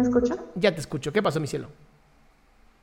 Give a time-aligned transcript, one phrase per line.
[0.00, 0.36] ¿Me escucha?
[0.54, 1.12] Ya te escucho.
[1.12, 1.68] ¿Qué pasó, mi cielo?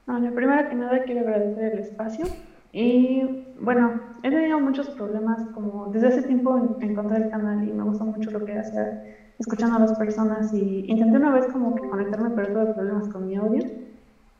[0.06, 2.26] Vale, primero que nada quiero agradecer el espacio
[2.72, 7.84] y bueno, he tenido muchos problemas como desde hace tiempo encontrar el canal y me
[7.84, 11.88] gusta mucho lo que hace escuchando a las personas y intenté una vez como que
[11.88, 13.64] conectarme pero tuve problemas con mi audio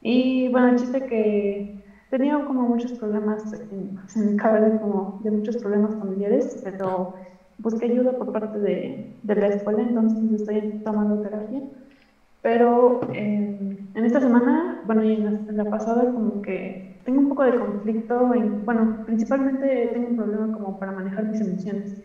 [0.02, 5.31] y bueno, el chiste que tenía como muchos problemas en, en mi cabeza como de
[5.31, 7.14] muchos problemas familiares pero
[7.58, 11.62] busqué ayuda por parte de, de la escuela entonces estoy tomando terapia
[12.41, 13.43] pero eh,
[13.93, 18.34] en esta semana, bueno, y en la, pasada, como que tengo un poco de conflicto.
[18.34, 21.95] En, bueno, principalmente tengo un problema como para manejar mis emociones.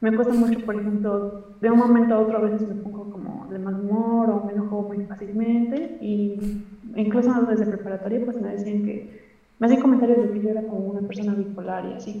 [0.00, 1.28] Me cuesta mucho, por ejemplo,
[1.60, 4.52] de un momento a otro a veces me pongo como de mal humor o me
[4.52, 5.90] enojo muy fácilmente.
[6.00, 6.38] Y
[6.96, 9.02] incluso desde preparatoria, pues me decían que,
[9.58, 12.18] me hacían comentarios de que yo era como una persona bipolar y así.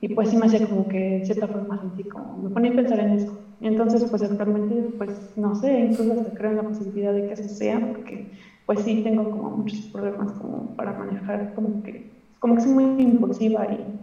[0.00, 2.74] Y pues sí me hacía como que de cierta forma sentí como, me ponía a
[2.74, 3.32] pensar en eso.
[3.60, 7.48] Entonces, pues actualmente, pues no sé, incluso hasta creo en la posibilidad de que eso
[7.48, 8.26] sea, porque
[8.66, 12.04] pues sí tengo como muchos problemas como para manejar, como que,
[12.38, 13.94] como que soy muy impulsiva y,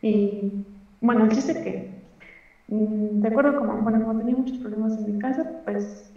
[0.00, 0.52] y
[1.00, 1.84] bueno, el chiste que,
[2.68, 6.10] mm, de acuerdo como, bueno, como tenía muchos problemas en mi casa, pues,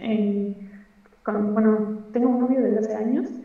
[1.25, 3.35] bueno, tengo un novio desde hace años,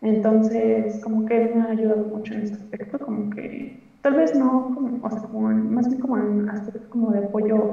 [0.00, 4.34] entonces como que él me ha ayudado mucho en ese aspecto, como que, tal vez
[4.34, 7.72] no, como, o sea, más bien como en aspecto como de apoyo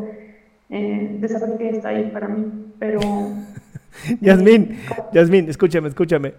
[0.69, 2.99] eh, de saber que está ahí para mí, pero...
[4.21, 4.77] Yasmín,
[5.13, 6.33] Yasmín, escúchame, escúchame.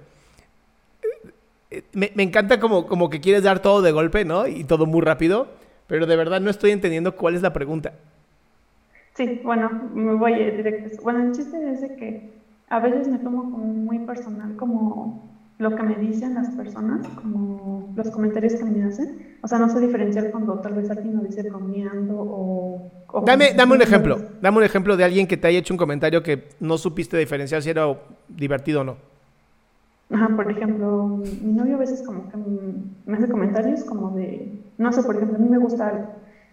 [1.93, 4.47] Me, me, encanta como, como que quieres dar todo de golpe, ¿no?
[4.47, 5.49] Y todo muy rápido,
[5.87, 7.93] pero de verdad no estoy entendiendo cuál es la pregunta.
[9.15, 11.03] Sí, bueno, me voy directo.
[11.03, 12.31] Bueno, el chiste es de que
[12.69, 15.29] a veces me tomo como muy personal, como
[15.61, 19.37] lo que me dicen las personas, como los comentarios que me hacen.
[19.43, 22.91] O sea, no sé diferenciar cuando tal vez alguien lo dice bromeando o...
[23.27, 26.23] dame, dame un ejemplo, dame un ejemplo de alguien que te haya hecho un comentario
[26.23, 27.95] que no supiste diferenciar si era
[28.29, 28.97] divertido o no.
[30.11, 32.39] Ajá, por ejemplo, mi novio a veces como que
[33.07, 36.07] me hace comentarios como de, no sé, por ejemplo, a mí me gusta algo.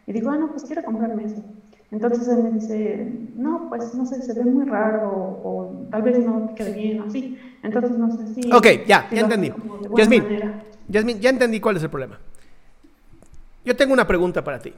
[0.06, 1.42] Y digo, ah, no, pues quiero comprarme eso.
[1.92, 6.20] Entonces él me dice, no, pues no sé, se ve muy raro o, tal vez
[6.20, 7.40] no quede bien así.
[7.64, 8.52] Entonces no sé si...
[8.52, 9.54] Ok, ya, ya entendí.
[9.96, 10.24] Yasmin,
[10.90, 12.20] Yasmin, ya entendí cuál es el problema.
[13.64, 14.74] Yo tengo una pregunta para ti.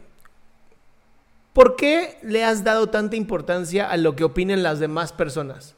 [1.54, 5.76] ¿Por qué le has dado tanta importancia a lo que opinen las demás personas?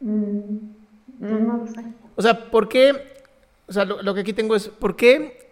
[0.00, 0.40] Mm,
[1.20, 1.84] no, sé.
[2.16, 2.94] O sea, ¿por qué?
[3.68, 5.49] O sea, lo, lo que aquí tengo es, ¿por qué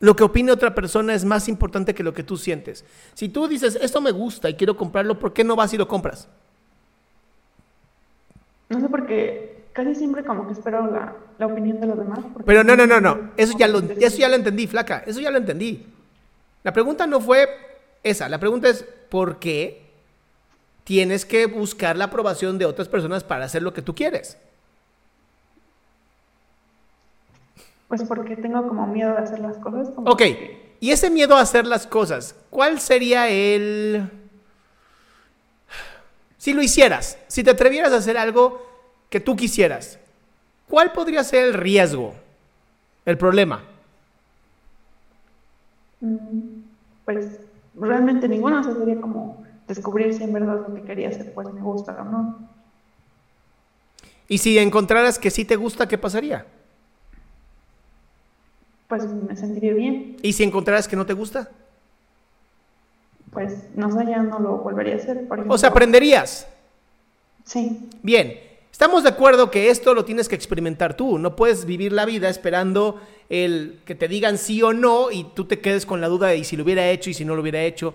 [0.00, 2.84] lo que opine otra persona es más importante que lo que tú sientes.
[3.14, 5.88] Si tú dices, esto me gusta y quiero comprarlo, ¿por qué no vas y lo
[5.88, 6.28] compras?
[8.68, 12.20] No sé, porque casi siempre como que espero la, la opinión de los demás.
[12.44, 13.30] Pero no, no, no, no.
[13.36, 15.02] Eso ya, lo, eso ya lo entendí, flaca.
[15.06, 15.86] Eso ya lo entendí.
[16.62, 17.48] La pregunta no fue
[18.02, 18.28] esa.
[18.28, 19.82] La pregunta es, ¿por qué
[20.84, 24.36] tienes que buscar la aprobación de otras personas para hacer lo que tú quieres?
[27.88, 29.90] Pues porque tengo como miedo de hacer las cosas.
[29.96, 30.22] ok,
[30.80, 34.10] y ese miedo a hacer las cosas, ¿cuál sería el...
[36.36, 38.64] Si lo hicieras, si te atrevieras a hacer algo
[39.10, 39.98] que tú quisieras,
[40.68, 42.14] ¿cuál podría ser el riesgo,
[43.04, 43.64] el problema?
[46.00, 46.60] Mm,
[47.04, 47.40] pues
[47.74, 51.52] realmente ninguno, o sea, sería como descubrir si en verdad lo que quería hacer pues
[51.52, 52.48] me gusta o no.
[54.28, 56.46] Y si encontraras que sí te gusta, ¿qué pasaría?
[58.88, 60.16] Pues me sentiría bien.
[60.22, 61.50] ¿Y si encontraras que no te gusta?
[63.30, 65.28] Pues no sé, ya no lo volvería a hacer.
[65.28, 65.54] Por ejemplo.
[65.54, 66.48] O sea, aprenderías.
[67.44, 67.88] Sí.
[68.02, 68.40] Bien,
[68.72, 71.18] estamos de acuerdo que esto lo tienes que experimentar tú.
[71.18, 75.44] No puedes vivir la vida esperando el que te digan sí o no y tú
[75.44, 77.62] te quedes con la duda de si lo hubiera hecho y si no lo hubiera
[77.62, 77.94] hecho.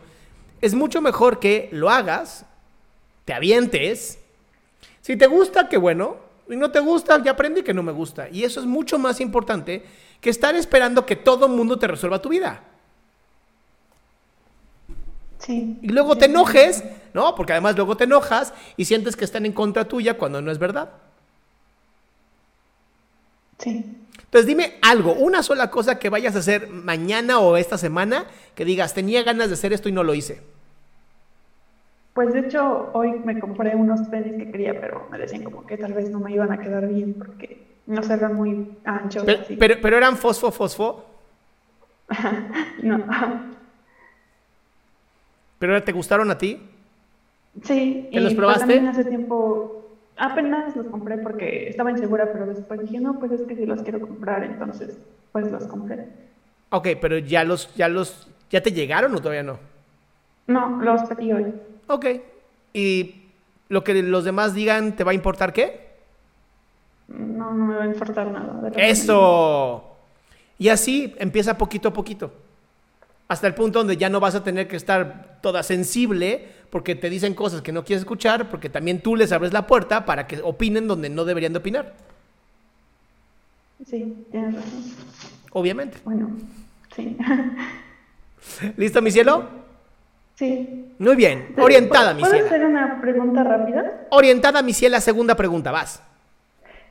[0.61, 2.45] Es mucho mejor que lo hagas,
[3.25, 4.19] te avientes.
[5.01, 6.17] Si te gusta, qué bueno.
[6.49, 8.29] Y no te gusta, ya aprendí que no me gusta.
[8.29, 9.83] Y eso es mucho más importante
[10.23, 12.61] que estar esperando que todo mundo te resuelva tu vida.
[15.37, 15.77] Sí.
[15.81, 16.81] Y luego te enojes,
[17.13, 17.35] ¿no?
[17.35, 20.59] Porque además luego te enojas y sientes que están en contra tuya cuando no es
[20.59, 20.91] verdad.
[23.57, 23.83] Sí.
[24.17, 28.63] Entonces dime algo, una sola cosa que vayas a hacer mañana o esta semana que
[28.63, 30.41] digas, tenía ganas de hacer esto y no lo hice.
[32.13, 35.75] Pues de hecho, hoy me compré unos tenis que quería, pero me decían como que
[35.77, 39.23] tal vez no me iban a quedar bien porque no se ven muy anchos.
[39.25, 39.55] Pero, así.
[39.55, 41.05] pero, pero eran fosfo, fosfo.
[42.83, 43.03] no.
[45.59, 46.61] ¿Pero te gustaron a ti?
[47.61, 48.59] Sí, ¿Te los pues, probaste?
[48.61, 49.87] también hace tiempo,
[50.17, 53.81] apenas los compré porque estaba insegura, pero después dije, no, pues es que sí los
[53.83, 54.97] quiero comprar, entonces
[55.31, 56.07] pues los compré.
[56.69, 59.59] Ok, pero ya los, ya los, ¿ya te llegaron o todavía no?
[60.47, 61.53] No, los pedí hoy.
[61.87, 62.05] Ok.
[62.73, 63.23] ¿Y
[63.69, 65.92] lo que los demás digan te va a importar qué?
[67.13, 68.71] No, no me va a importar nada.
[68.75, 69.95] Eso.
[70.57, 72.33] Y así empieza poquito a poquito.
[73.27, 77.09] Hasta el punto donde ya no vas a tener que estar toda sensible porque te
[77.09, 80.41] dicen cosas que no quieres escuchar, porque también tú les abres la puerta para que
[80.41, 81.93] opinen donde no deberían de opinar.
[83.85, 84.83] Sí, tienes razón.
[85.51, 85.97] Obviamente.
[86.03, 86.31] Bueno,
[86.95, 87.17] sí.
[88.77, 89.47] ¿Listo, mi cielo?
[90.35, 90.79] sí.
[90.99, 91.53] Muy bien.
[91.57, 92.47] Orientada, mi ¿Puedo cielo.
[92.47, 94.05] hacer una pregunta rápida?
[94.11, 94.99] Orientada, mi cielo.
[95.01, 96.01] Segunda pregunta, vas.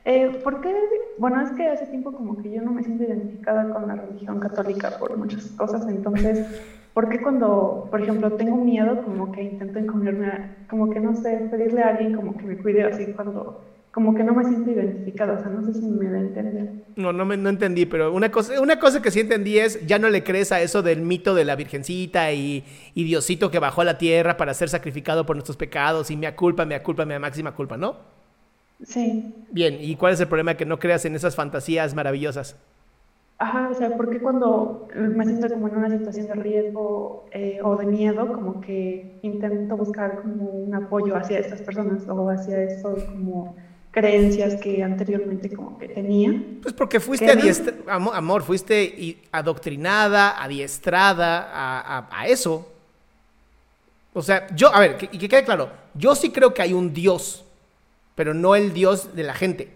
[0.05, 0.73] Eh, ¿por qué?
[1.17, 4.39] Bueno, es que hace tiempo como que yo no me siento identificada con la religión
[4.39, 6.45] católica por muchas cosas, entonces,
[6.93, 11.47] ¿por qué cuando, por ejemplo, tengo miedo como que intento encomendarme, como que no sé,
[11.49, 15.35] pedirle a alguien como que me cuide así cuando, como que no me siento identificada,
[15.35, 16.69] o sea, no sé si me da a entender.
[16.97, 19.99] No, no, me, no entendí, pero una cosa, una cosa que sí entendí es, ya
[19.99, 23.81] no le crees a eso del mito de la Virgencita y, y Diosito que bajó
[23.81, 27.19] a la tierra para ser sacrificado por nuestros pecados y mea culpa, mea culpa, mea
[27.19, 28.12] máxima culpa, ¿no?
[28.81, 32.55] Sí, Bien, ¿y cuál es el problema que no creas en esas fantasías maravillosas?
[33.37, 37.59] ajá, o sea, ¿por qué cuando me siento como en una situación de riesgo eh,
[37.63, 42.63] o de miedo, como que intento buscar como un apoyo hacia estas personas o hacia
[42.63, 43.55] esas como
[43.91, 46.31] creencias que anteriormente como que tenía?
[46.61, 47.41] Pues porque fuiste ¿Qué no?
[47.41, 52.65] adiestra- amor, amor, fuiste adoctrinada, adiestrada a, a- a eso.
[54.13, 56.73] O sea, yo, a ver, que- y que quede claro, yo sí creo que hay
[56.73, 57.42] un Dios,
[58.15, 59.69] pero no el Dios de la gente.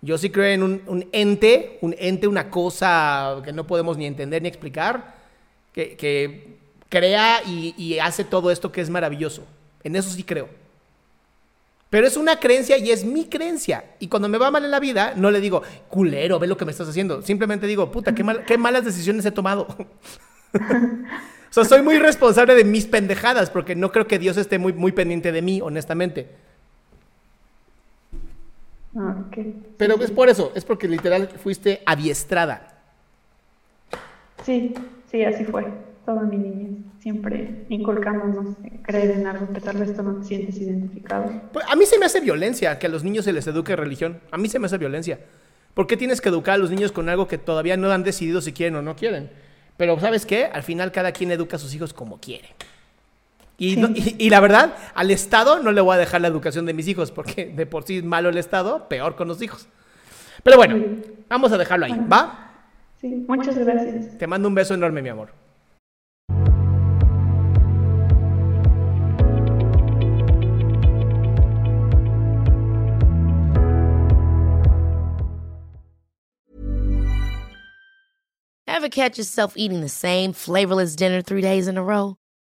[0.00, 4.42] Yo sí creo en un, ente, un ente, una cosa que no podemos ni entender
[4.42, 5.14] ni explicar,
[5.72, 6.56] que, que
[6.88, 9.44] crea y, y hace todo esto que es maravilloso.
[9.84, 10.48] En eso sí creo.
[11.90, 13.84] Pero es una creencia y es mi creencia.
[13.98, 16.64] Y cuando me va mal en la vida, no le digo, culero, ve lo que
[16.64, 17.20] me estás haciendo.
[17.20, 19.66] Simplemente digo, puta, qué, mal- qué malas decisiones he tomado.
[20.54, 24.72] o sea, soy muy responsable de mis pendejadas porque no creo que Dios esté muy,
[24.72, 26.28] muy pendiente de mí, honestamente.
[28.96, 29.16] Ah.
[29.76, 32.68] Pero Sí, es por eso, es porque literal fuiste adiestrada.
[34.44, 34.74] Sí,
[35.10, 35.66] sí, así fue.
[36.04, 40.24] Toda mi niñez, siempre inculcándonos eh, creer en algo que tal vez tú no te
[40.24, 41.30] sientes identificado.
[41.52, 44.20] Pues, a mí se me hace violencia que a los niños se les eduque religión.
[44.32, 45.20] A mí se me hace violencia.
[45.74, 48.40] ¿Por qué tienes que educar a los niños con algo que todavía no han decidido
[48.40, 49.30] si quieren o no quieren?
[49.76, 50.46] Pero ¿sabes qué?
[50.46, 52.48] Al final cada quien educa a sus hijos como quiere.
[53.62, 53.80] Y, Sí.
[53.80, 56.74] no- y- y la verdad, al Estado no le voy a dejar la educación de
[56.74, 59.68] mis hijos, porque de por sí es malo el Estado, peor con los hijos.
[60.42, 60.82] Pero bueno,
[61.28, 62.50] vamos a dejarlo ahí, ¿va?
[63.00, 64.18] Sí, muchas gracias.
[64.18, 65.28] Te mando un beso enorme, mi amor.
[78.66, 82.16] Ever catch yourself eating the same flavorless dinner three days in a row?